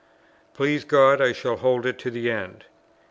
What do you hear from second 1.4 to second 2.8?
hold it to the end.